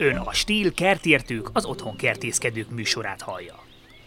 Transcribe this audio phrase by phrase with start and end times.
[0.00, 3.64] Ön a Stíl kertértők, az otthon kertészkedők műsorát hallja.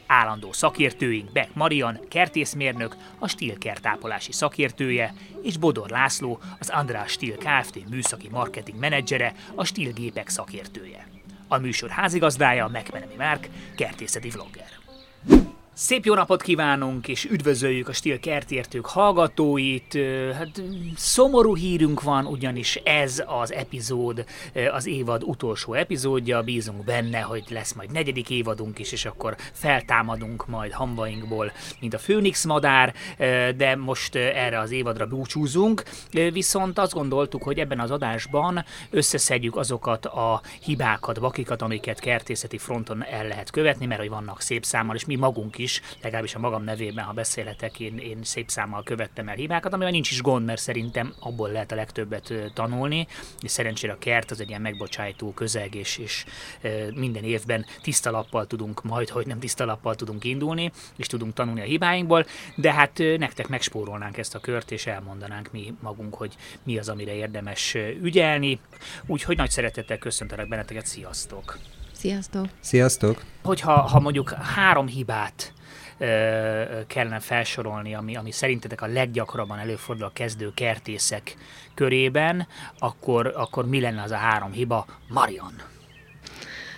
[0.07, 7.35] Állandó szakértőink Beck Marian, kertészmérnök, a Stíl kertápolási szakértője, és Bodor László, az András Stíl
[7.37, 7.89] Kft.
[7.89, 11.07] műszaki marketing menedzsere, a Stíl gépek szakértője.
[11.47, 14.82] A műsor házigazdája Megmenemi Márk, kertészeti vlogger.
[15.75, 19.97] Szép jó napot kívánunk, és üdvözöljük a Stil kertértők hallgatóit.
[20.33, 20.61] Hát
[20.95, 24.25] szomorú hírünk van, ugyanis ez az epizód,
[24.71, 26.41] az évad utolsó epizódja.
[26.41, 31.99] Bízunk benne, hogy lesz majd negyedik évadunk is, és akkor feltámadunk majd hamvainkból, mint a
[31.99, 32.93] főnix madár,
[33.55, 35.83] de most erre az évadra búcsúzunk.
[36.11, 43.03] Viszont azt gondoltuk, hogy ebben az adásban összeszedjük azokat a hibákat, bakikat, amiket kertészeti fronton
[43.05, 45.62] el lehet követni, mert hogy vannak szép számmal, és mi magunk is,
[46.01, 50.11] legalábbis a magam nevében, ha beszélhetek, én, én szép számmal követtem el hibákat, amivel nincs
[50.11, 53.07] is gond, mert szerintem abból lehet a legtöbbet tanulni,
[53.41, 56.25] és szerencsére a kert az egy ilyen megbocsájtó közeg, és, és
[56.95, 61.61] minden évben tiszta lappal tudunk, majd hogy nem tiszta lappal tudunk indulni, és tudunk tanulni
[61.61, 66.77] a hibáinkból, de hát nektek megspórolnánk ezt a kört, és elmondanánk mi magunk, hogy mi
[66.77, 68.59] az, amire érdemes ügyelni.
[69.05, 71.57] Úgyhogy nagy szeretettel köszöntelek benneteket, sziasztok!
[72.03, 72.45] Sziasztok!
[72.59, 73.23] Sziasztok!
[73.43, 75.53] Hogyha ha mondjuk három hibát
[76.87, 81.35] kellene felsorolni, ami, ami szerintetek a leggyakrabban előfordul a kezdő kertészek
[81.73, 82.47] körében,
[82.79, 84.85] akkor, akkor mi lenne az a három hiba?
[85.09, 85.53] Marian.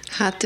[0.08, 0.46] Hát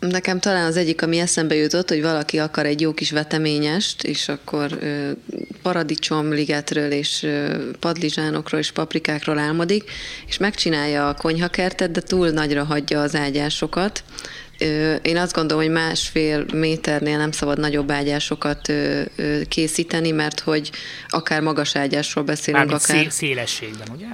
[0.00, 4.28] Nekem talán az egyik, ami eszembe jutott, hogy valaki akar egy jó kis veteményest, és
[4.28, 4.78] akkor
[5.62, 7.26] paradicsomligetről és
[7.80, 9.90] padlizsánokról és paprikákról álmodik,
[10.26, 14.04] és megcsinálja a konyhakertet, de túl nagyra hagyja az ágyásokat,
[15.02, 18.72] én azt gondolom, hogy másfél méternél nem szabad nagyobb ágyásokat
[19.48, 20.70] készíteni, mert hogy
[21.08, 23.12] akár magas ágyásról beszélünk, Mármint akár...
[23.12, 24.06] szélességben, ugye?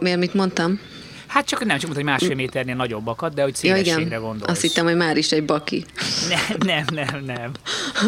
[0.00, 0.80] Miért mit mondtam?
[1.28, 4.20] Hát csak nem, csak mondta, hogy másfél méternél nagyobbakat, de hogy szélességre ja, igen.
[4.20, 4.50] gondolsz.
[4.50, 5.84] Azt hittem, hogy már is egy baki.
[6.28, 7.50] Nem, nem, nem, nem.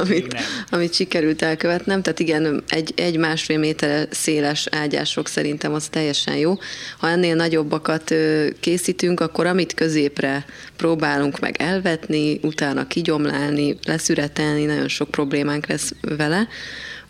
[0.00, 0.42] amit, nem.
[0.70, 2.02] amit sikerült elkövetnem.
[2.02, 6.54] Tehát igen, egy, egy másfél méter széles ágyások szerintem az teljesen jó.
[6.98, 8.14] Ha ennél nagyobbakat
[8.60, 10.44] készítünk, akkor amit középre
[10.76, 16.48] próbálunk meg elvetni, utána kigyomlálni, leszüretelni, nagyon sok problémánk lesz vele.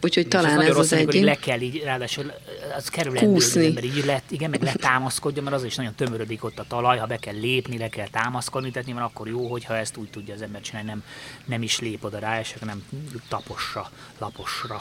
[0.03, 1.15] Úgyhogy és talán ez, az egy...
[1.15, 2.33] le kell így, ráadásul
[2.77, 3.67] az kerül Kúszni.
[3.67, 7.07] ember így let, igen, meg letámaszkodja, mert az is nagyon tömörödik ott a talaj, ha
[7.07, 10.43] be kell lépni, le kell támaszkodni, tehát nyilván akkor jó, hogyha ezt úgy tudja az
[10.43, 11.05] ember csinálni, nem,
[11.45, 12.85] nem is lép oda rá, és nem
[13.29, 14.81] tapossa, laposra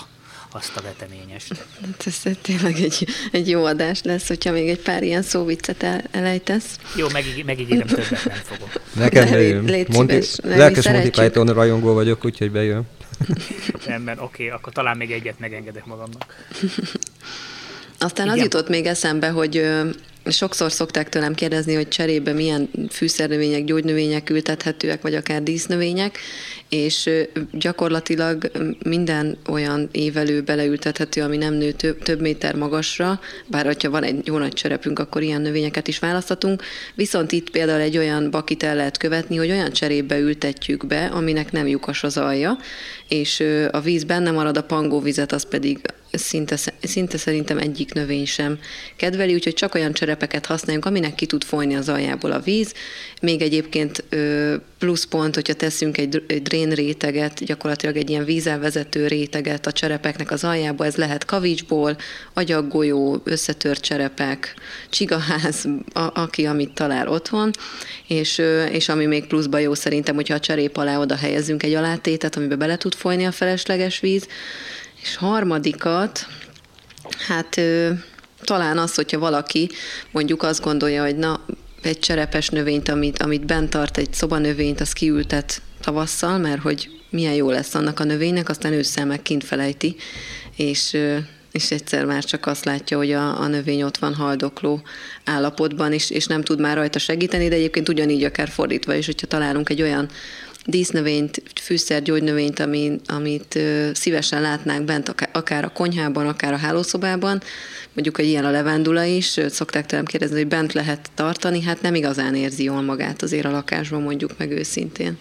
[0.52, 1.66] azt a veteményest.
[1.81, 6.03] Hát ez tényleg egy, egy jó adás lesz, hogyha még egy pár ilyen szóviccet el,
[6.12, 6.79] elejtesz.
[6.96, 8.81] Jó, megíg, megígérem, többet nem fogok.
[8.94, 9.85] Nekem bejön.
[9.88, 12.88] Monty, lelkes Monty Python rajongó vagyok, úgyhogy bejön.
[13.85, 16.46] Rendben, oké, okay, akkor talán még egyet megengedek magamnak.
[17.99, 18.37] Aztán Igen.
[18.37, 19.67] az jutott még eszembe, hogy
[20.25, 26.17] sokszor szokták tőlem kérdezni, hogy cserébe milyen fűszernövények, gyógynövények ültethetőek, vagy akár dísznövények,
[26.69, 27.09] és
[27.51, 28.51] gyakorlatilag
[28.83, 34.27] minden olyan évelő beleültethető, ami nem nő több, több méter magasra, bár hogyha van egy
[34.27, 36.63] jó nagy cserepünk, akkor ilyen növényeket is választhatunk,
[36.95, 41.51] viszont itt például egy olyan bakit el lehet követni, hogy olyan cserébe ültetjük be, aminek
[41.51, 42.57] nem lyukas az alja,
[43.07, 45.79] és a víz benne marad, a pangóvizet az pedig
[46.12, 48.59] szinte, szinte szerintem egyik növény sem
[48.96, 52.74] kedveli, úgyhogy csak olyan cserepeket használjunk, aminek ki tud folyni az aljából a víz.
[53.22, 54.03] Még egyébként
[54.78, 60.44] pluszpont, hogyha teszünk egy, egy drén réteget, gyakorlatilag egy ilyen vízelvezető réteget a cserepeknek az
[60.44, 61.97] aljába, ez lehet kavicsból,
[62.34, 64.53] agyaggolyó, összetört cserepek,
[64.90, 67.52] csigaház, a, aki amit talál otthon,
[68.08, 68.41] és,
[68.72, 72.58] és ami még pluszba jó szerintem, hogyha a cserép alá oda helyezünk egy alátétet, amiben
[72.58, 74.28] bele tud folyni a felesleges víz,
[75.01, 76.27] és harmadikat,
[77.27, 77.61] hát
[78.41, 79.69] talán az, hogyha valaki
[80.11, 81.45] mondjuk azt gondolja, hogy na,
[81.81, 87.33] egy cserepes növényt, amit, amit bent tart, egy szobanövényt, az kiültet tavasszal, mert hogy milyen
[87.33, 89.95] jó lesz annak a növénynek, aztán ősszel meg kint felejti,
[90.55, 90.97] és,
[91.51, 94.81] és egyszer már csak azt látja, hogy a, a növény ott van haldokló
[95.25, 99.28] állapotban, és, és nem tud már rajta segíteni, de egyébként ugyanígy akár fordítva is, hogyha
[99.28, 100.09] találunk egy olyan
[100.69, 102.59] dísznövényt, fűszer, gyógynövényt,
[103.05, 103.59] amit,
[103.93, 107.41] szívesen látnánk bent, akár a konyhában, akár a hálószobában.
[107.93, 111.95] Mondjuk egy ilyen a levendula is, szokták tőlem kérdezni, hogy bent lehet tartani, hát nem
[111.95, 115.17] igazán érzi jól magát azért a lakásban, mondjuk meg őszintén.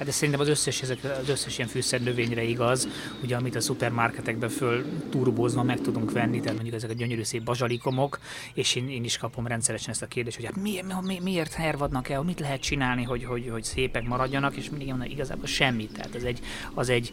[0.00, 2.88] Hát de szerintem az összes, ezek, az összes ilyen fűszernövényre igaz,
[3.22, 7.42] ugye amit a szupermarketekben föl turbózva meg tudunk venni, tehát mondjuk ezek a gyönyörű szép
[7.42, 8.18] bazsalikomok,
[8.54, 12.08] és én, én is kapom rendszeresen ezt a kérdést, hogy hát mi, mi, miért hervadnak
[12.08, 15.92] el, mit lehet csinálni, hogy, hogy, hogy szépek maradjanak, és mindig mondom, igazából semmit.
[15.92, 16.40] Tehát az egy,
[16.74, 17.12] az egy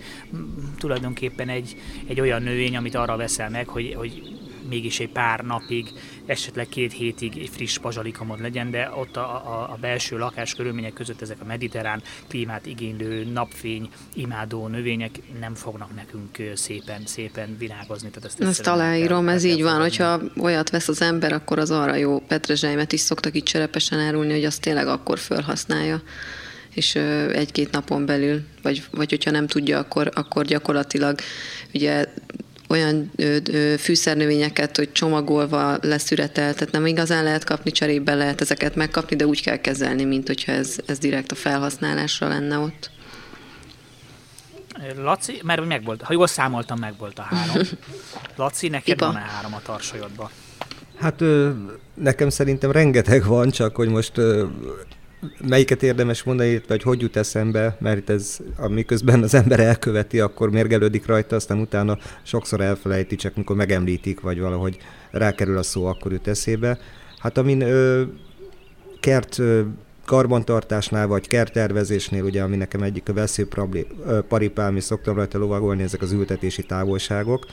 [0.77, 1.75] tulajdonképpen egy,
[2.07, 4.37] egy olyan növény, amit arra veszel meg, hogy, hogy
[4.67, 5.87] mégis egy pár napig,
[6.25, 10.93] esetleg két hétig egy friss pazsalikamod legyen, de ott a, a, a belső lakás körülmények
[10.93, 18.09] között ezek a mediterrán klímát igénylő, napfény, imádó növények nem fognak nekünk szépen, szépen virágozni.
[18.09, 21.95] Tehát ezt, ezt aláírom, ez így van, hogyha olyat vesz az ember, akkor az arra
[21.95, 26.01] jó petrezselymet is szoktak itt cserepesen árulni, hogy azt tényleg akkor felhasználja
[26.77, 26.95] és
[27.33, 31.19] egy-két napon belül, vagy, vagy hogyha nem tudja, akkor, akkor gyakorlatilag
[31.73, 32.05] ugye
[32.67, 38.75] olyan ö, ö, fűszernövényeket, hogy csomagolva leszüretel, tehát nem igazán lehet kapni, cserébe lehet ezeket
[38.75, 42.89] megkapni, de úgy kell kezelni, mint hogyha ez, ez direkt a felhasználásra lenne ott.
[44.95, 47.63] Laci, mert meg volt, ha jól számoltam, meg volt a három.
[48.35, 50.31] Laci, neked van-e három a tarsajodba?
[50.99, 51.23] Hát
[51.93, 54.21] nekem szerintem rengeteg van, csak hogy most
[55.47, 61.05] melyiket érdemes mondani, vagy hogy jut eszembe, mert ez, amiközben az ember elköveti, akkor mérgelődik
[61.05, 64.77] rajta, aztán utána sokszor elfelejti, csak mikor megemlítik, vagy valahogy
[65.11, 66.77] rákerül a szó, akkor jut eszébe.
[67.19, 68.03] Hát amin ö,
[68.99, 69.61] kert ö,
[70.05, 76.11] karbantartásnál, vagy kerttervezésnél, ugye, ami nekem egyik a veszőparipám, és szoktam rajta lovagolni, ezek az
[76.11, 77.45] ültetési távolságok,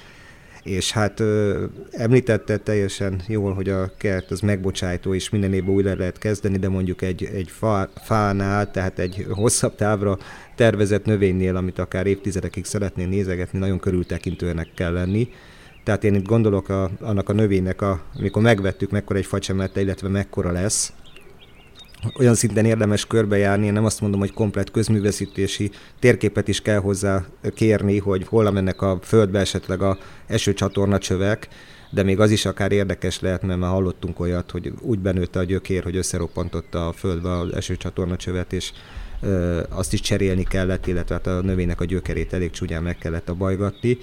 [0.65, 5.97] és hát ö, említette teljesen jól, hogy a kert az megbocsájtó, és minden évben újra
[5.97, 10.19] lehet kezdeni, de mondjuk egy, egy fa, fánál, tehát egy hosszabb távra
[10.55, 15.29] tervezett növénynél, amit akár évtizedekig szeretnél nézegetni, nagyon körültekintőnek kell lenni.
[15.85, 20.09] Tehát én itt gondolok a, annak a növénynek, a, amikor megvettük, mekkora egy facsemete, illetve
[20.09, 20.93] mekkora lesz,
[22.19, 27.25] olyan szinten érdemes körbejárni, én nem azt mondom, hogy komplet közműveszítési térképet is kell hozzá
[27.55, 31.49] kérni, hogy hol mennek a földbe esetleg a esőcsatorna csövek,
[31.91, 35.45] de még az is akár érdekes lehet, mert már hallottunk olyat, hogy úgy benőtte a
[35.45, 38.73] gyökér, hogy összeroppantotta a földbe az esőcsatorna csövet, és
[39.21, 43.29] ö, azt is cserélni kellett, illetve hát a növénynek a gyökerét elég csúnyán meg kellett
[43.29, 43.99] a bajgatni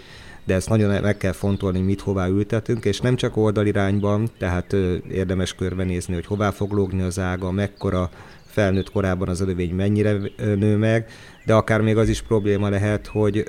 [0.52, 4.74] de ezt nagyon meg kell fontolni, mit hová ültetünk, és nem csak oldalirányban, tehát
[5.12, 8.10] érdemes körbenézni, hogy hová fog lógni az ága, mekkora
[8.46, 11.10] felnőtt korában az növény mennyire nő meg,
[11.46, 13.44] de akár még az is probléma lehet, hogy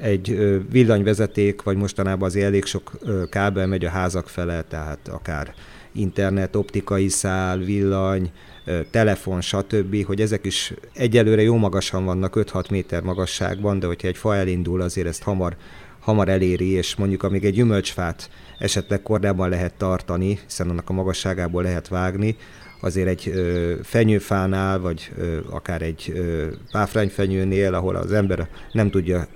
[0.00, 0.38] egy
[0.70, 2.90] villanyvezeték, vagy mostanában azért elég sok
[3.30, 5.54] kábel megy a házak fele, tehát akár
[5.92, 8.30] internet, optikai szál, villany,
[8.90, 14.16] telefon, stb., hogy ezek is egyelőre jó magasan vannak, 5-6 méter magasságban, de hogyha egy
[14.16, 15.56] fa elindul, azért ezt hamar,
[16.00, 21.62] hamar eléri, és mondjuk amíg egy gyümölcsfát esetleg korábban lehet tartani, hiszen annak a magasságából
[21.62, 22.36] lehet vágni,
[22.80, 23.32] azért egy
[23.82, 25.12] fenyőfánál, vagy
[25.50, 26.12] akár egy
[26.72, 29.26] páfrányfenyőnél, ahol az ember nem tudja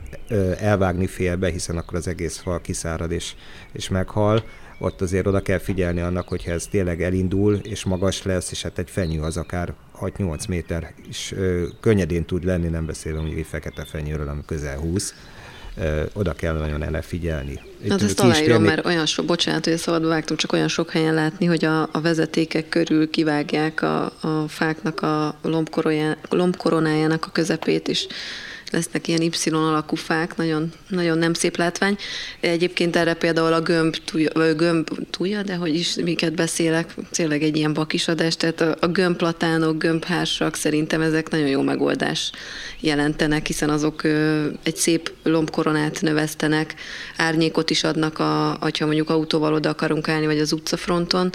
[0.59, 3.35] elvágni félbe, hiszen akkor az egész fal kiszárad és,
[3.73, 4.45] és meghal,
[4.79, 8.79] ott azért oda kell figyelni annak, hogyha ez tényleg elindul, és magas lesz, és hát
[8.79, 13.47] egy fenyő az akár 6-8 méter is ö, könnyedén tud lenni, nem beszélve mondjuk egy
[13.47, 15.42] fekete fenyőről, ami közel 20, ö,
[16.13, 17.61] oda kell nagyon ele figyelni.
[17.89, 21.47] Hát ezt aláírom, mert olyan sok, bocsánat, hogy szabadba vágtam, csak olyan sok helyen látni,
[21.47, 25.39] hogy a, a vezetékek körül kivágják a, a fáknak a
[26.31, 28.07] lombkoronájának a közepét, és
[28.73, 31.97] lesznek ilyen Y alakú fák, nagyon, nagyon nem szép látvány.
[32.41, 37.57] Egyébként erre például a gömb túlja, gömb túlja de hogy is miket beszélek, tényleg egy
[37.57, 42.31] ilyen bakisadás, tehát a, a gömbplatánok, gömbhársak szerintem ezek nagyon jó megoldás
[42.81, 46.75] jelentenek, hiszen azok ö, egy szép lombkoronát növesztenek,
[47.17, 51.31] árnyékot is adnak, a, ha mondjuk autóval oda akarunk állni, vagy az utcafronton,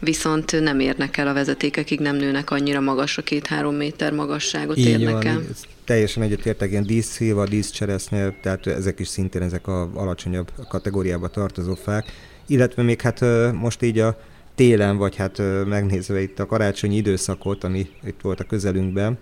[0.00, 5.12] viszont nem érnek el a vezetékekig, nem nőnek annyira magasra, két-három méter magasságot Így érnek
[5.12, 5.42] van, el
[5.84, 12.12] teljesen egyetértek, ilyen díszszilva, díszcseresznye, tehát ezek is szintén ezek a alacsonyabb kategóriába tartozó fák.
[12.46, 13.20] Illetve még hát
[13.52, 14.18] most így a
[14.54, 19.18] télen, vagy hát megnézve itt a karácsonyi időszakot, ami itt volt a közelünkben,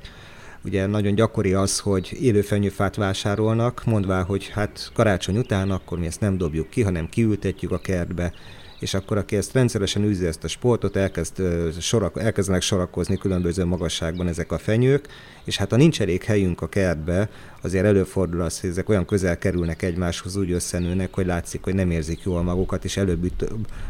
[0.64, 6.21] ugye nagyon gyakori az, hogy élőfenyőfát vásárolnak, mondvá, hogy hát karácsony után akkor mi ezt
[6.21, 8.33] nem dobjuk ki, hanem kiültetjük a kertbe,
[8.82, 11.42] és akkor aki ezt rendszeresen űzi ezt a sportot, elkezd,
[11.80, 15.08] sorak, elkezdenek sorakozni különböző magasságban ezek a fenyők,
[15.44, 17.28] és hát ha nincs elég helyünk a kertbe,
[17.60, 21.90] azért előfordul az, hogy ezek olyan közel kerülnek egymáshoz, úgy összenőnek, hogy látszik, hogy nem
[21.90, 23.30] érzik jól magukat, és előbb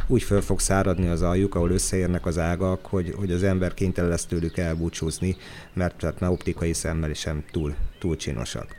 [0.06, 4.11] úgy föl fog száradni az aljuk, ahol összeérnek az ágak, hogy, hogy az ember kénytelen
[4.11, 5.37] lesz tőlük elbúcsúzni,
[5.72, 8.76] mert tehát már optikai szemmel sem túl, túl csinosak.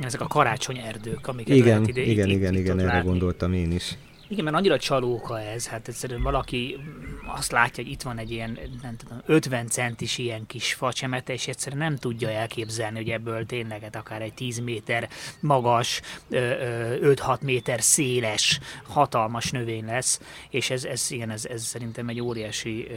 [0.00, 3.08] Ezek a karácsony erdők, amiket igen, lehet ide, igen, itt, igen, itt, igen, erre látni.
[3.08, 3.96] gondoltam én is.
[4.30, 6.78] Igen, mert annyira csalóka ez, hát egyszerűen valaki
[7.26, 11.48] azt látja, hogy itt van egy ilyen, nem tudom, 50 centis ilyen kis facsemete, és
[11.48, 15.08] egyszerűen nem tudja elképzelni, hogy ebből tényleg hát akár egy 10 méter
[15.40, 20.20] magas, 5-6 méter széles, hatalmas növény lesz,
[20.50, 22.88] és ez, ez igen, ez, ez szerintem egy óriási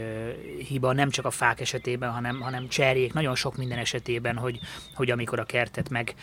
[0.68, 4.58] hiba, nem csak a fák esetében, hanem, hanem cserjék, nagyon sok minden esetében, hogy,
[4.94, 6.14] hogy amikor a kertet meg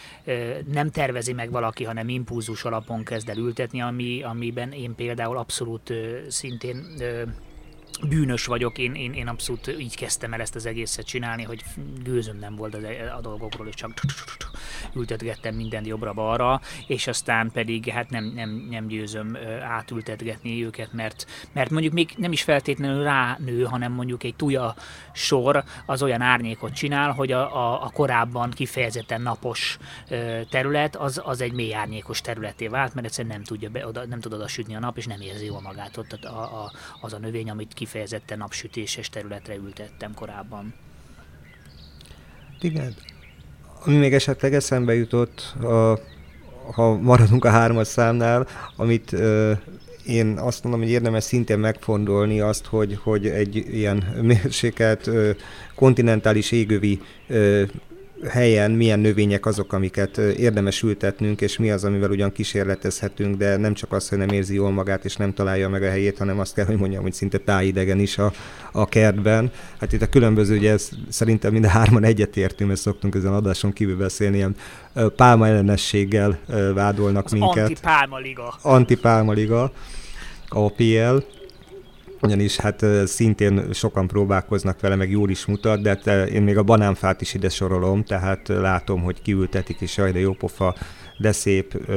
[0.71, 5.93] nem tervezi meg valaki, hanem impulzus alapon kezd el ültetni, ami, amiben én például abszolút
[6.27, 6.85] szintén
[8.09, 11.63] bűnös vagyok, én, én, én abszolút így kezdtem el ezt az egészet csinálni, hogy
[12.03, 13.93] gőzöm nem volt a, a dolgokról, és csak
[14.95, 21.69] ültetgettem mindent jobbra-balra, és aztán pedig hát nem, nem, nem győzöm átültetgetni őket, mert, mert
[21.69, 24.75] mondjuk még nem is feltétlenül ránő, hanem mondjuk egy tuja
[25.13, 29.77] sor az olyan árnyékot csinál, hogy a, a, a korábban kifejezetten napos
[30.49, 34.19] terület az, az egy mély árnyékos területé vált, mert egyszerűen nem, tudja be, oda, nem
[34.19, 37.17] tud oda sütni a nap, és nem érzi jól magát ott a, a, az a
[37.17, 37.90] növény, amit kifejezetten
[38.37, 40.73] napsütéses területre ültettem korábban.
[42.61, 42.95] Igen.
[43.85, 45.99] Ami még esetleg eszembe jutott, a,
[46.73, 49.53] ha maradunk a hármas számnál, amit ö,
[50.05, 55.09] én azt mondom, hogy érdemes szintén megfondolni azt, hogy, hogy egy ilyen mérsékelt
[55.75, 57.01] kontinentális égövi
[58.29, 63.73] helyen milyen növények azok, amiket érdemes ültetnünk, és mi az, amivel ugyan kísérletezhetünk, de nem
[63.73, 66.53] csak az, hogy nem érzi jól magát, és nem találja meg a helyét, hanem azt
[66.53, 68.31] kell, hogy mondjam, hogy szinte tájidegen is a,
[68.71, 69.51] a kertben.
[69.79, 73.73] Hát itt a különböző, ugye ez, szerintem mind a hárman egyetértünk, mert szoktunk ezen adáson
[73.73, 74.55] kívül beszélni, ilyen
[75.15, 76.39] pálma ellenességgel
[76.73, 77.67] vádolnak az minket.
[77.67, 78.53] Antipálma liga.
[78.61, 79.71] Antipálma liga,
[80.49, 81.17] APL
[82.21, 86.63] ugyanis hát szintén sokan próbálkoznak vele, meg jól is mutat, de hát én még a
[86.63, 90.75] banánfát is ide sorolom, tehát látom, hogy kiültetik, és jaj, de jó pofa,
[91.17, 91.91] de szép,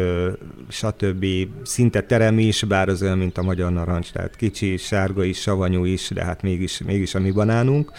[0.68, 1.26] stb.
[1.62, 5.84] Szinte terem is, bár az olyan, mint a magyar narancs, tehát kicsi, sárga is, savanyú
[5.84, 7.92] is, de hát mégis, mégis a mi banánunk.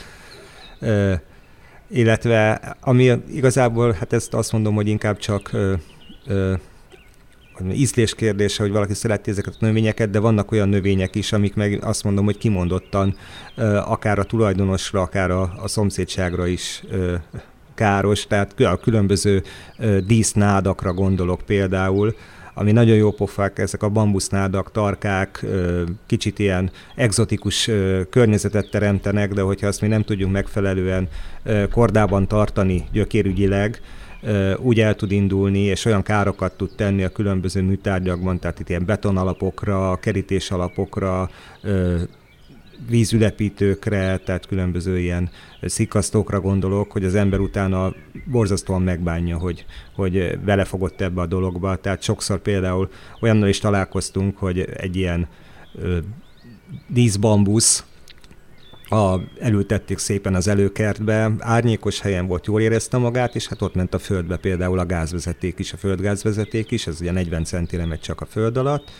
[1.87, 5.51] Illetve, ami igazából, hát ezt azt mondom, hogy inkább csak
[7.71, 11.79] ízlés kérdése, hogy valaki szereti ezeket a növényeket, de vannak olyan növények is, amik meg
[11.83, 13.15] azt mondom, hogy kimondottan
[13.85, 16.83] akár a tulajdonosra, akár a, a szomszédságra is
[17.75, 19.43] káros, tehát a különböző
[20.07, 22.15] dísznádakra gondolok például,
[22.57, 25.45] ami nagyon jó pofák, ezek a bambusznádak, tarkák,
[26.05, 27.69] kicsit ilyen egzotikus
[28.09, 31.07] környezetet teremtenek, de hogyha azt mi nem tudjuk megfelelően
[31.71, 33.81] kordában tartani gyökérügyileg,
[34.57, 38.85] úgy el tud indulni, és olyan károkat tud tenni a különböző műtárgyakban, tehát itt ilyen
[38.85, 41.29] betonalapokra, kerítés alapokra,
[42.89, 45.29] vízülepítőkre, tehát különböző ilyen
[45.61, 47.93] szikasztókra gondolok, hogy az ember utána
[48.25, 49.65] borzasztóan megbánja, hogy,
[49.95, 51.75] hogy belefogott ebbe a dologba.
[51.75, 52.89] Tehát sokszor például
[53.21, 55.27] olyannal is találkoztunk, hogy egy ilyen
[56.87, 57.85] díszbambusz,
[58.89, 63.93] a, elültették szépen az előkertbe, árnyékos helyen volt, jól érezte magát, és hát ott ment
[63.93, 68.21] a földbe például a gázvezeték is, a földgázvezeték is, ez ugye 40 centire megy csak
[68.21, 68.91] a föld alatt,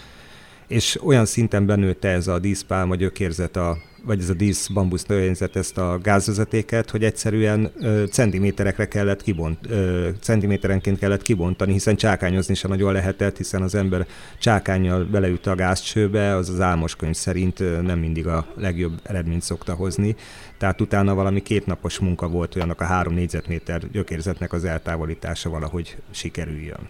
[0.68, 5.56] és olyan szinten benőtte ez a díszpálma gyökérzet a vagy ez a dísz bambusz növényzet
[5.56, 12.54] ezt a gázvezetéket, hogy egyszerűen ö, centiméterekre kellett kibont, ö, centiméterenként kellett kibontani, hiszen csákányozni
[12.54, 14.08] sem nagyon lehetett, hiszen az ember
[14.40, 19.74] csákányjal beleütte a gázcsőbe, az az álmos könyv szerint nem mindig a legjobb eredményt szokta
[19.74, 20.16] hozni.
[20.58, 26.88] Tehát utána valami kétnapos munka volt olyanok a három négyzetméter gyökérzetnek az eltávolítása valahogy sikerüljön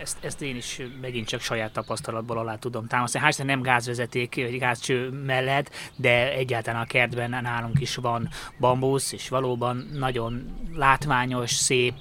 [0.00, 3.24] ezt, ezt én is megint csak saját tapasztalatból alá tudom támasztani.
[3.28, 8.28] Hál' nem gázvezeték, vagy gázcső mellett, de egyáltalán a kertben nálunk is van
[8.58, 11.94] bambusz, és valóban nagyon látványos, szép,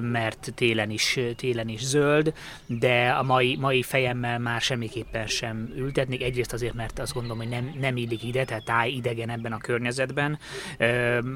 [0.00, 2.32] mert télen is, télen is zöld,
[2.66, 6.22] de a mai, mai fejemmel már semmiképpen sem ültetnék.
[6.22, 9.58] Egyrészt azért, mert azt gondolom, hogy nem, nem illik ide, tehát táj idegen ebben a
[9.58, 10.38] környezetben.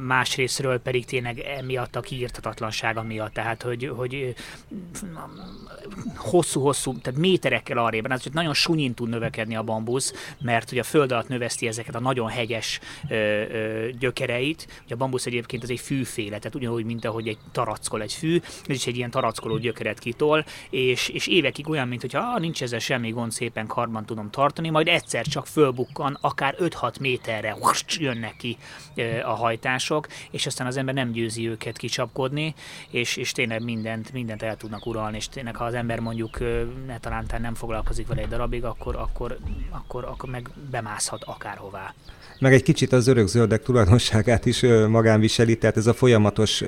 [0.06, 4.34] Másrésztről pedig tényleg emiatt a kiírtatatlansága miatt, tehát hogy, hogy
[6.16, 10.84] hosszú-hosszú, tehát méterekkel arrébb, az hogy nagyon sunyin tud növekedni a bambusz, mert ugye a
[10.84, 14.82] föld alatt növeszti ezeket a nagyon hegyes ö, ö, gyökereit.
[14.84, 18.40] Ugye a bambusz egyébként az egy fűféle, tehát ugyanúgy, mint ahogy egy tarackol egy fű,
[18.66, 22.62] ez is egy ilyen tarackoló gyökeret kitol, és, és évekig olyan, mint hogy ah, nincs
[22.62, 27.56] ezzel semmi gond, szépen karban tudom tartani, majd egyszer csak fölbukkan, akár 5-6 méterre
[27.98, 28.56] jönnek ki
[29.24, 32.54] a hajtások, és aztán az ember nem győzi őket kicsapkodni,
[32.90, 36.38] és, és tényleg mindent, mindent el tudnak uralni, és tényleg ha az ember mondjuk
[36.86, 39.38] ne talántán nem foglalkozik vele egy darabig, akkor, akkor,
[39.70, 41.94] akkor, akkor meg bemászhat akárhová.
[42.42, 46.62] Meg egy kicsit az örökzöldek tulajdonságát is magán viseli, tehát ez a folyamatos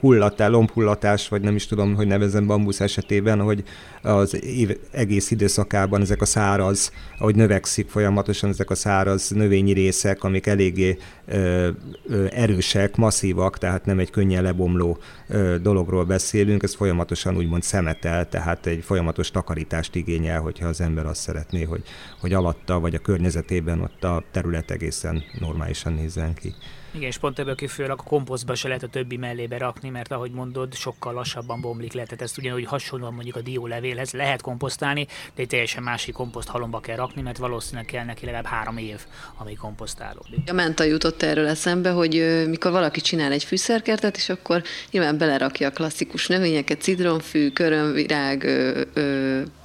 [0.00, 3.64] hullatás, lombhullatás, vagy nem is tudom, hogy nevezem bambusz esetében, hogy
[4.02, 10.24] az év egész időszakában ezek a száraz, ahogy növekszik folyamatosan ezek a száraz növényi részek,
[10.24, 11.68] amik eléggé ö,
[12.06, 14.98] ö, erősek, masszívak, tehát nem egy könnyen lebomló
[15.28, 21.06] ö, dologról beszélünk, ez folyamatosan úgymond szemetel, tehát egy folyamatos takarítást igényel, hogyha az ember
[21.06, 21.82] azt szeretné, hogy,
[22.20, 26.54] hogy alatta vagy a környezetében ott a terület egészen normálisan nézzen ki.
[26.94, 30.30] Igen, és pont ebből kifolyólag a komposztba se lehet a többi mellébe rakni, mert ahogy
[30.30, 32.02] mondod, sokkal lassabban bomlik le.
[32.02, 36.80] Tehát ezt ugyanúgy hasonlóan mondjuk a diólevélhez lehet komposztálni, de egy teljesen másik komposzt halomba
[36.80, 39.00] kell rakni, mert valószínűleg kell neki legalább három év,
[39.36, 40.50] ami komposztálódik.
[40.50, 45.68] A menta jutott erről eszembe, hogy mikor valaki csinál egy fűszerkertet, és akkor nyilván belerakja
[45.68, 48.46] a klasszikus növényeket, cidronfű, körömvirág,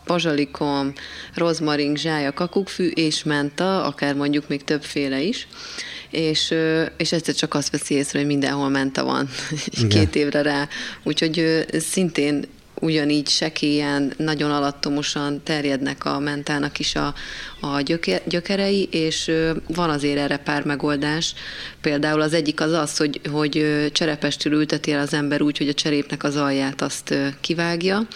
[0.05, 0.93] bazsalikom,
[1.35, 5.47] rozmarin, zsája, kakukkfű és menta, akár mondjuk még többféle is
[6.11, 6.53] és,
[6.97, 9.29] és egyszer csak azt veszi észre, hogy mindenhol menta van,
[9.89, 10.67] két évre rá.
[11.03, 12.45] Úgyhogy szintén
[12.81, 17.13] ugyanígy sekélyen, nagyon alattomosan terjednek a mentának is a,
[17.61, 17.81] a
[18.25, 19.31] gyökerei, és
[19.67, 21.33] van azért erre pár megoldás.
[21.81, 25.73] Például az egyik az az, hogy, hogy cserepestül ülteti el az ember úgy, hogy a
[25.73, 28.07] cserépnek az alját azt kivágja,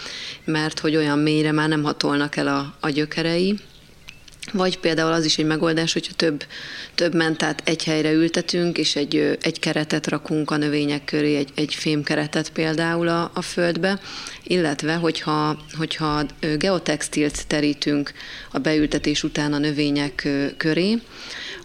[0.45, 3.59] mert hogy olyan mélyre már nem hatolnak el a, a gyökerei,
[4.51, 6.45] vagy például az is egy megoldás, hogyha több,
[6.95, 11.73] több mentát egy helyre ültetünk, és egy, egy keretet rakunk a növények köré, egy, egy
[11.73, 13.99] fémkeretet például a, a földbe,
[14.43, 16.25] illetve hogyha, hogyha
[16.57, 18.11] geotextilt terítünk
[18.51, 21.01] a beültetés után a növények köré,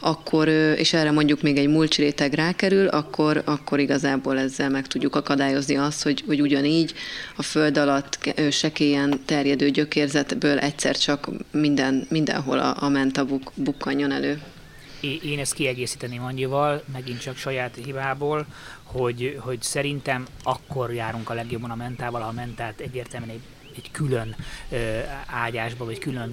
[0.01, 5.77] akkor, és erre mondjuk még egy mulcsréteg rákerül, akkor, akkor igazából ezzel meg tudjuk akadályozni
[5.77, 6.95] azt, hogy, hogy ugyanígy
[7.37, 14.13] a föld alatt sekélyen terjedő gyökérzetből egyszer csak minden, mindenhol a, a menta buk, bukkanjon
[14.13, 14.43] elő.
[15.23, 18.47] Én ezt kiegészíteném annyival, megint csak saját hibából,
[18.83, 23.43] hogy, hogy szerintem akkor járunk a legjobban a mentával, ha a mentát egyértelműen egy
[23.77, 24.37] egy külön
[25.27, 26.31] ágyásba, vagy külön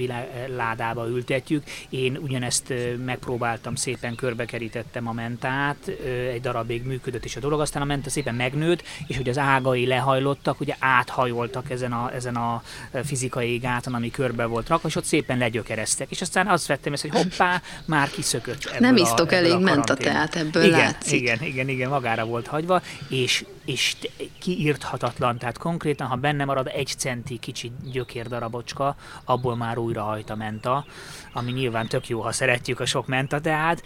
[0.55, 1.63] ládába ültetjük.
[1.89, 2.73] Én ugyanezt
[3.05, 5.87] megpróbáltam, szépen körbekerítettem a mentát,
[6.31, 9.85] egy darabig működött is a dolog, aztán a menta szépen megnőtt, és hogy az ágai
[9.85, 12.63] lehajlottak, ugye áthajoltak ezen a, ezen a
[13.03, 16.11] fizikai gáton, ami körbe volt rakva, és ott szépen legyökereztek.
[16.11, 19.93] És aztán azt vettem ezt, hogy hoppá, már kiszökött ebből Nem isztok a, elég menta
[19.93, 21.21] teát, ebből igen, látszik.
[21.21, 23.95] Igen, igen, igen, magára volt hagyva, és, és
[24.39, 26.93] kiírthatatlan, tehát konkrétan, ha benne marad egy
[27.25, 30.85] centi kicsi gyökér darabocska, abból már újra hajt a menta,
[31.33, 33.83] ami nyilván tök jó, ha szeretjük a sok menta teát,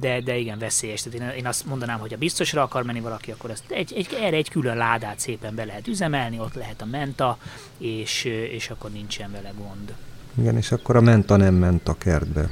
[0.00, 1.02] de, de igen, veszélyes.
[1.02, 4.08] Tehát én, én azt mondanám, hogy ha biztosra akar menni valaki, akkor ezt egy, egy,
[4.20, 7.38] erre egy külön ládát szépen be lehet üzemelni, ott lehet a menta,
[7.78, 9.94] és, és akkor nincsen vele gond.
[10.38, 12.50] Igen, és akkor a menta nem ment a kertbe.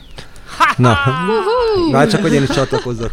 [0.76, 0.98] Na,
[1.90, 3.12] már csak, hogy én is csatlakozzak.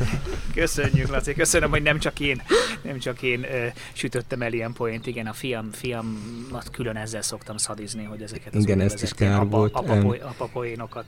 [0.53, 2.41] Köszönjük, Laci, köszönöm, hogy nem csak én,
[2.81, 5.07] nem csak én ö, sütöttem el ilyen poént.
[5.07, 9.39] Igen, a fiam, fiamat külön ezzel szoktam szadizni, hogy ezeket az Igen, ezt is kár
[9.39, 9.73] apa, volt.
[9.73, 11.05] Apa, apa, apa poénokat.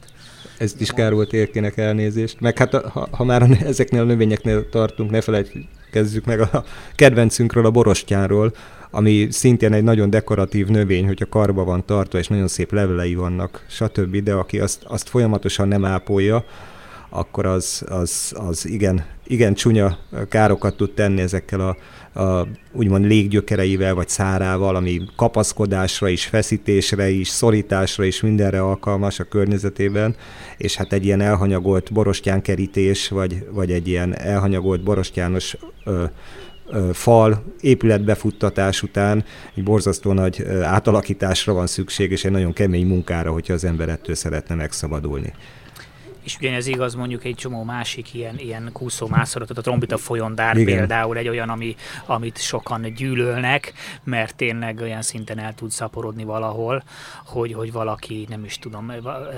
[0.57, 2.39] Ezt is kár volt érkének elnézést.
[2.39, 5.21] Meg hát ha, ha már ezeknél a növényeknél tartunk, ne
[5.95, 6.63] felejtkezzük meg a
[6.95, 8.53] kedvencünkről, a borostyáról,
[8.91, 13.65] ami szintén egy nagyon dekoratív növény, hogyha karba van tartva, és nagyon szép levelei vannak,
[13.69, 16.45] stb., de aki azt, azt folyamatosan nem ápolja,
[17.09, 19.97] akkor az, az, az igen, igen csúnya
[20.29, 21.77] károkat tud tenni ezekkel a,
[22.15, 29.23] a úgymond léggyökereivel vagy szárával, ami kapaszkodásra is, feszítésre is, szorításra is mindenre alkalmas a
[29.23, 30.15] környezetében,
[30.57, 36.03] és hát egy ilyen elhanyagolt borostyánkerítés, vagy, vagy egy ilyen elhanyagolt borostyános ö,
[36.93, 39.23] fal épületbefuttatás után
[39.55, 44.15] egy borzasztó nagy átalakításra van szükség, és egy nagyon kemény munkára, hogyha az ember ettől
[44.15, 45.33] szeretne megszabadulni
[46.25, 50.77] és ugyanez igaz mondjuk egy csomó másik ilyen, ilyen kúszómászoratot, a trombita folyondár Igen.
[50.77, 56.83] például egy olyan, ami, amit sokan gyűlölnek, mert tényleg olyan szinten el tud szaporodni valahol,
[57.25, 58.91] hogy, hogy valaki, nem is tudom,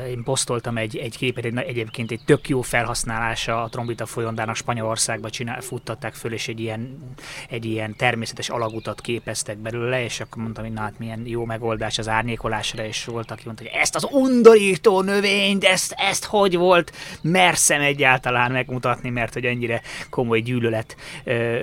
[0.10, 5.30] én posztoltam egy, egy képet, egy, egyébként egy tök jó felhasználása a trombita folyondárnak Spanyolországba
[5.30, 7.13] csinál, futtatták föl, és egy ilyen,
[7.50, 11.97] egy ilyen természetes alagutat képeztek belőle, és akkor mondtam, hogy na hát milyen jó megoldás
[11.97, 16.77] az árnyékolásra, és volt, aki mondta, hogy ezt az undorító növényt, ezt, ezt hogy volt
[16.78, 20.96] volt, merszem egyáltalán megmutatni, mert hogy ennyire komoly gyűlölet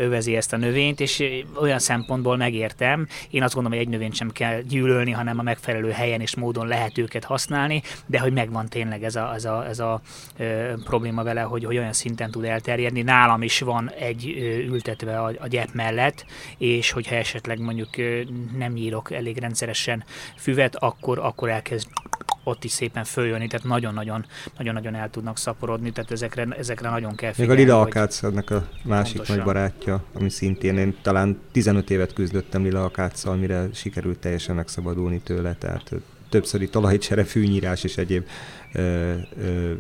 [0.01, 1.25] övezi ezt a növényt, és
[1.61, 3.07] olyan szempontból megértem.
[3.31, 6.67] Én azt gondolom, hogy egy növényt sem kell gyűlölni, hanem a megfelelő helyen és módon
[6.67, 10.01] lehet őket használni, de hogy megvan tényleg ez a, ez a, ez a
[10.37, 13.03] ö, probléma vele, hogy, hogy olyan szinten tud elterjedni.
[13.03, 16.27] Nálam is van egy ö, ültetve a, a gyep mellett,
[16.59, 18.21] és hogyha esetleg mondjuk ö,
[18.57, 20.05] nem nyírok elég rendszeresen
[20.37, 21.89] füvet, akkor, akkor elkezd
[22.45, 24.25] ott is szépen följönni, tehát nagyon-nagyon,
[24.59, 27.55] nagyon-nagyon el tudnak szaporodni, tehát ezekre, ezekre nagyon kell figyelni.
[27.55, 29.37] Még a Lila Akácnak a másik pontosan.
[29.37, 35.21] nagy barátja, ami szintén én talán 15 évet küzdöttem Lila Akáccal, mire sikerült teljesen megszabadulni
[35.21, 35.91] tőle, tehát
[36.29, 38.27] többszöri talajcsere, fűnyírás és egyéb
[38.73, 39.73] ö, ö,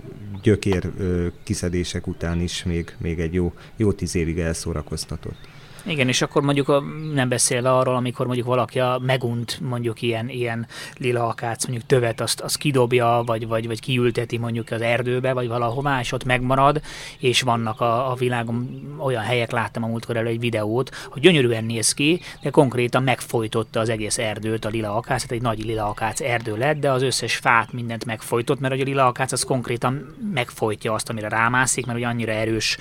[0.43, 5.39] gyökér ö, kiszedések után is még, még egy jó, jó tíz évig elszórakoztatott.
[5.87, 6.83] Igen, és akkor mondjuk a,
[7.15, 10.67] nem beszélve arról, amikor mondjuk valaki a megunt mondjuk ilyen, ilyen
[10.97, 15.49] lila akác, mondjuk tövet, azt, azt kidobja, vagy, vagy, vagy kiülteti mondjuk az erdőbe, vagy
[15.49, 16.81] valahová, és ott megmarad,
[17.19, 21.65] és vannak a, a világon olyan helyek, láttam a múltkor elő egy videót, hogy gyönyörűen
[21.65, 25.89] néz ki, de konkrétan megfojtotta az egész erdőt a lila akác, tehát egy nagy lila
[25.89, 30.15] akác erdő lett, de az összes fát mindent megfojtott, mert a lila akác az konkrétan
[30.33, 32.79] megfojtja azt, amire rámászik, mert hogy annyira erős,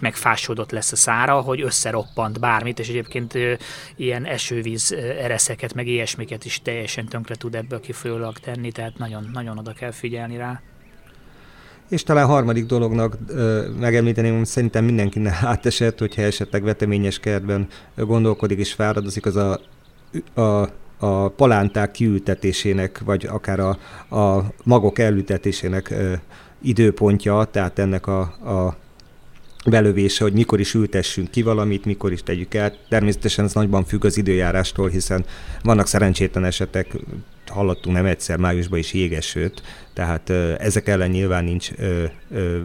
[0.00, 1.60] megfásodott lesz a szára, hogy
[2.10, 3.38] összeroppant bármit, és egyébként
[3.96, 9.58] ilyen esővíz ereszeket, meg ilyesmiket is teljesen tönkre tud ebből kifolyólag tenni, tehát nagyon, nagyon
[9.58, 10.60] oda kell figyelni rá.
[11.88, 18.58] És talán harmadik dolognak ö, megemlíteném, hogy szerintem mindenkinek átesett, hogyha esetleg veteményes kertben gondolkodik
[18.58, 19.60] és fáradozik, az a,
[20.34, 20.68] a,
[20.98, 23.78] a palánták kiültetésének, vagy akár a,
[24.16, 26.14] a magok elültetésének ö,
[26.62, 28.76] időpontja, tehát ennek a, a
[29.66, 32.76] belövése, hogy mikor is ültessünk ki valamit, mikor is tegyük el.
[32.88, 35.24] Természetesen ez nagyban függ az időjárástól, hiszen
[35.62, 36.96] vannak szerencsétlen esetek,
[37.50, 39.62] hallottunk nem egyszer májusban is jégesőt,
[39.94, 41.70] tehát ezek ellen nyilván nincs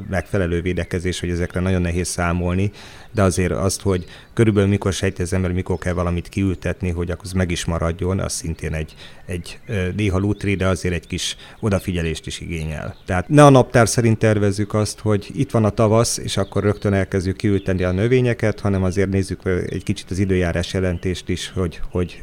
[0.09, 2.71] megfelelő védekezés, hogy ezekre nagyon nehéz számolni,
[3.11, 7.25] de azért azt, hogy körülbelül mikor sejti az ember, mikor kell valamit kiültetni, hogy akkor
[7.35, 8.95] meg is maradjon, az szintén egy,
[9.25, 9.59] egy
[9.95, 12.95] néha lútri, de azért egy kis odafigyelést is igényel.
[13.05, 16.93] Tehát ne a naptár szerint tervezzük azt, hogy itt van a tavasz, és akkor rögtön
[16.93, 22.19] elkezdjük kiülteni a növényeket, hanem azért nézzük egy kicsit az időjárás jelentést is, hogy, hogy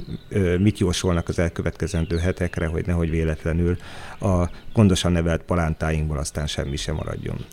[0.59, 2.17] mit jósolnak az elkövetkezendő
[2.53, 3.77] hetekre, hogy nehogy véletlenül
[4.21, 7.45] a gondosan nevelt palántáinkból aztán semmi sem maradjon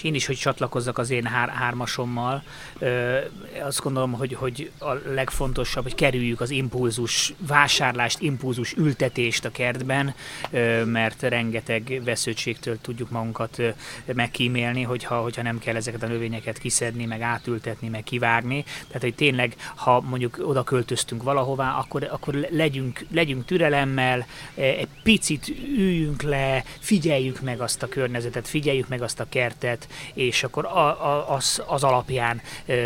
[0.00, 2.42] és én is, hogy csatlakozzak az én hár, hármasommal,
[2.78, 3.18] ö,
[3.62, 10.14] azt gondolom, hogy, hogy a legfontosabb, hogy kerüljük az impulzus vásárlást, impulzus ültetést a kertben,
[10.50, 13.68] ö, mert rengeteg veszőtségtől tudjuk magunkat ö,
[14.14, 18.64] megkímélni, hogyha, hogyha nem kell ezeket a növényeket kiszedni, meg átültetni, meg kivágni.
[18.86, 25.48] Tehát, hogy tényleg, ha mondjuk oda költöztünk valahová, akkor, akkor legyünk, legyünk türelemmel, egy picit
[25.76, 31.06] üljünk le, figyeljük meg azt a környezetet, figyeljük meg azt a kertet, és akkor a,
[31.06, 32.40] a, az, az alapján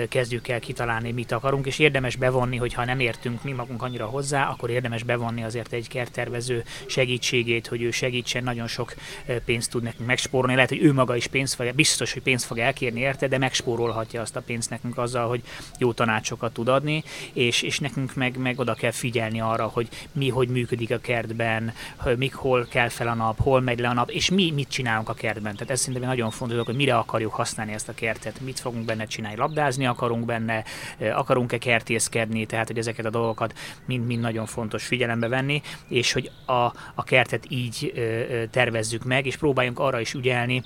[0.09, 4.49] kezdjük el kitalálni, mit akarunk, és érdemes bevonni, hogyha nem értünk mi magunk annyira hozzá,
[4.49, 8.95] akkor érdemes bevonni azért egy kerttervező segítségét, hogy ő segítsen, nagyon sok
[9.45, 12.59] pénzt tud nekünk megspórolni, lehet, hogy ő maga is pénzt fog, biztos, hogy pénzt fog
[12.59, 15.43] elkérni érte, de megspórolhatja azt a pénzt nekünk azzal, hogy
[15.79, 20.29] jó tanácsokat tud adni, és, és nekünk meg, meg oda kell figyelni arra, hogy mi
[20.29, 21.75] hogy működik a kertben,
[22.17, 25.09] mik hol kell fel a nap, hol megy le a nap, és mi mit csinálunk
[25.09, 25.53] a kertben.
[25.53, 29.05] Tehát ez szerintem nagyon fontos, hogy mire akarjuk használni ezt a kertet, mit fogunk benne
[29.05, 30.65] csinálni, labdázni akarunk benne,
[31.15, 33.55] akarunk-e kertészkedni, tehát hogy ezeket a dolgokat
[33.87, 37.93] mind-mind nagyon fontos figyelembe venni, és hogy a, a kertet így
[38.51, 40.63] tervezzük meg, és próbáljunk arra is ügyelni,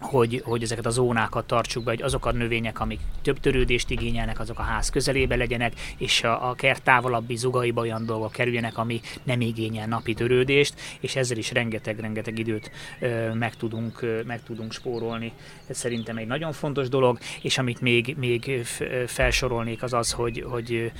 [0.00, 4.40] hogy, hogy ezeket a zónákat tartsuk be, hogy azok a növények, amik több törődést igényelnek,
[4.40, 9.00] azok a ház közelébe legyenek, és a, a kert távolabbi zugaiba olyan dolgok kerüljenek, ami
[9.22, 14.72] nem igényel napi törődést, és ezzel is rengeteg-rengeteg időt ö, meg, tudunk, ö, meg tudunk
[14.72, 15.32] spórolni.
[15.66, 18.66] Ez szerintem egy nagyon fontos dolog, és amit még, még
[19.06, 20.92] felsorolnék az az, hogy, hogy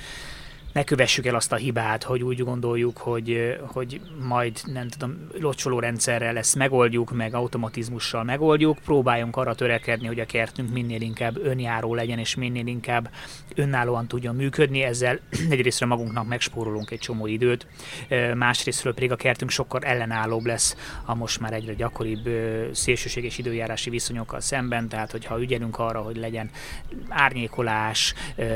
[0.73, 5.79] ne kövessük el azt a hibát, hogy úgy gondoljuk, hogy, hogy majd nem tudom, locsoló
[5.79, 11.95] rendszerrel ezt megoldjuk, meg automatizmussal megoldjuk, próbáljunk arra törekedni, hogy a kertünk minél inkább önjáró
[11.95, 13.09] legyen, és minél inkább
[13.55, 17.67] önállóan tudjon működni, ezzel egyrésztről magunknak megspórolunk egy csomó időt,
[18.35, 22.29] másrésztről pedig a kertünk sokkal ellenállóbb lesz a most már egyre gyakoribb
[22.71, 26.49] szélsőséges időjárási viszonyokkal szemben, tehát hogyha ügyelünk arra, hogy legyen
[27.07, 28.13] árnyékolás,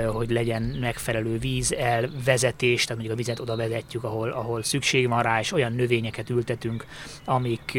[0.08, 5.08] hogy legyen megfelelő víz el, vezetés, tehát mondjuk a vizet oda vezetjük, ahol, ahol szükség
[5.08, 6.86] van rá, és olyan növényeket ültetünk,
[7.26, 7.78] amik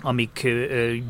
[0.00, 0.48] amik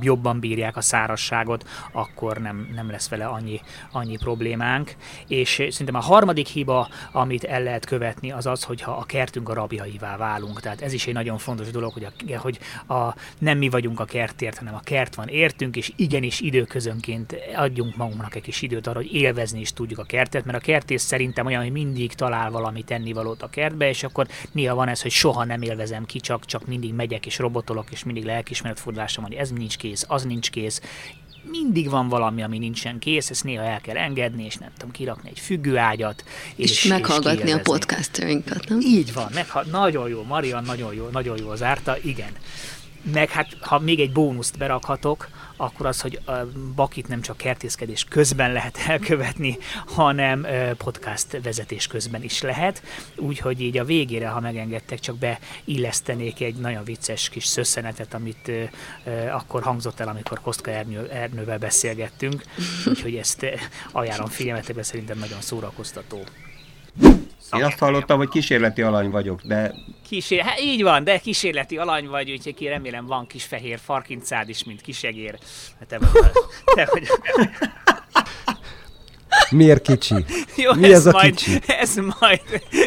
[0.01, 3.61] jobban bírják a szárasságot, akkor nem, nem lesz vele annyi,
[3.93, 4.95] annyi problémánk.
[5.29, 9.55] És szerintem a harmadik hiba, amit el lehet követni, az az, hogyha a kertünk a
[9.55, 10.61] rabjaivá válunk.
[10.61, 14.05] Tehát ez is egy nagyon fontos dolog, hogy, a, hogy a, nem mi vagyunk a
[14.05, 18.99] kertért, hanem a kert van értünk, és igenis időközönként adjunk magunknak egy kis időt arra,
[18.99, 22.83] hogy élvezni is tudjuk a kertet, mert a kertész szerintem olyan, hogy mindig talál valami
[22.83, 26.67] tennivalót a kertbe, és akkor néha van ez, hogy soha nem élvezem ki, csak, csak
[26.67, 30.81] mindig megyek és robotolok, és mindig lelkismeret átfordulásom, hogy ez nincs kész, az nincs kész,
[31.51, 35.29] mindig van valami, ami nincsen kész, ezt néha el kell engedni, és nem tudom, kirakni
[35.29, 36.25] egy függőágyat.
[36.57, 38.81] És, és meghallgatni és a podcastainkat, nem?
[38.81, 42.33] Így van, megha- nagyon jó, Marian nagyon jó, nagyon jó zárta, igen.
[43.13, 46.33] Meg hát, ha még egy bónuszt berakhatok, akkor az, hogy a
[46.75, 52.83] bakit nem csak kertészkedés közben lehet elkövetni, hanem podcast vezetés közben is lehet.
[53.17, 58.51] Úgyhogy így a végére, ha megengedtek, csak beillesztenék egy nagyon vicces kis szösszenetet, amit
[59.33, 62.43] akkor hangzott el, amikor Kostka Ernő, Ernővel beszélgettünk.
[62.87, 63.47] Úgyhogy ezt
[63.93, 66.25] ajánlom figyelmetekbe, szerintem nagyon szórakoztató.
[67.53, 69.75] Én azt hallottam, hogy kísérleti alany vagyok, de...
[70.09, 70.41] Kísér...
[70.41, 74.65] Hát így van, de kísérleti alany vagy, úgyhogy ki remélem van kis fehér farkincád is,
[74.65, 75.39] mint kisegér.
[75.79, 76.31] Hát te vagy,
[76.75, 77.07] te vagy.
[79.51, 80.15] Miért kicsi?
[80.65, 81.61] Jó, Mi ez, ez a majd, kicsi?
[81.85, 82.41] Ez majd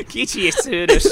[0.08, 1.04] kicsi és szőrös.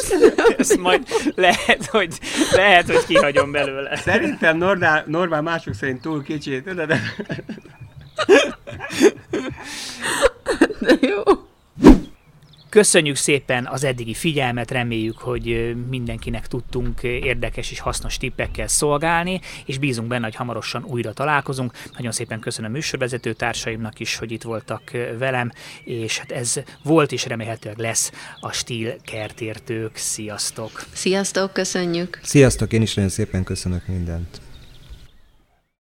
[0.57, 2.19] Ez majd lehet, hogy,
[2.51, 3.95] lehet, hogy kihagyom belőle.
[3.95, 6.87] Szerintem normál, normál mások szerint túl kicsi, tudod?
[6.87, 7.01] De...
[10.79, 11.23] De jó.
[12.75, 19.77] Köszönjük szépen az eddigi figyelmet, reméljük, hogy mindenkinek tudtunk érdekes és hasznos tippekkel szolgálni, és
[19.77, 21.71] bízunk benne, hogy hamarosan újra találkozunk.
[21.97, 25.51] Nagyon szépen köszönöm műsorvezető társaimnak is, hogy itt voltak velem,
[25.83, 29.95] és hát ez volt és remélhetőleg lesz a Stíl kertértők.
[29.95, 30.85] Sziasztok!
[30.93, 32.19] Sziasztok, köszönjük!
[32.23, 34.44] Sziasztok, én is nagyon szépen köszönök mindent.